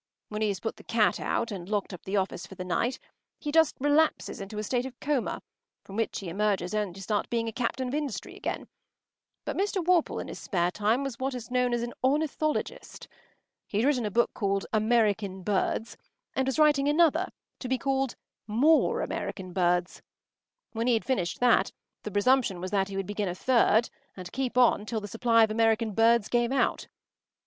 When 0.29 0.41
he 0.41 0.47
has 0.47 0.59
put 0.59 0.77
the 0.77 0.83
cat 0.83 1.19
out 1.19 1.51
and 1.51 1.69
locked 1.69 1.93
up 1.93 2.05
the 2.05 2.17
office 2.17 2.47
for 2.47 2.55
the 2.55 2.65
night, 2.65 2.97
he 3.39 3.51
just 3.51 3.75
relapses 3.79 4.41
into 4.41 4.57
a 4.57 4.63
state 4.63 4.87
of 4.87 4.99
coma 4.99 5.43
from 5.83 5.95
which 5.95 6.21
he 6.21 6.27
emerges 6.27 6.73
only 6.73 6.93
to 6.95 7.01
start 7.03 7.29
being 7.29 7.47
a 7.47 7.51
captain 7.51 7.89
of 7.89 7.93
industry 7.93 8.35
again. 8.35 8.67
But 9.45 9.55
Mr. 9.57 9.83
Worple 9.85 10.17
in 10.19 10.27
his 10.27 10.39
spare 10.39 10.71
time 10.71 11.03
was 11.03 11.19
what 11.19 11.35
is 11.35 11.51
known 11.51 11.71
as 11.71 11.83
an 11.83 11.93
ornithologist. 12.03 13.07
He 13.67 13.77
had 13.77 13.85
written 13.85 14.07
a 14.07 14.09
book 14.09 14.33
called 14.33 14.65
American 14.73 15.43
Birds, 15.43 15.97
and 16.35 16.47
was 16.47 16.57
writing 16.57 16.87
another, 16.87 17.27
to 17.59 17.67
be 17.69 17.77
called 17.77 18.15
More 18.47 19.01
American 19.01 19.53
Birds. 19.53 20.01
When 20.71 20.87
he 20.87 20.95
had 20.95 21.05
finished 21.05 21.39
that, 21.41 21.71
the 22.01 22.09
presumption 22.09 22.59
was 22.59 22.71
that 22.71 22.87
he 22.87 22.97
would 22.97 23.05
begin 23.05 23.29
a 23.29 23.35
third, 23.35 23.91
and 24.17 24.31
keep 24.33 24.57
on 24.57 24.87
till 24.87 24.99
the 24.99 25.07
supply 25.07 25.43
of 25.43 25.51
American 25.51 25.91
birds 25.93 26.27
gave 26.27 26.51
out. 26.51 26.87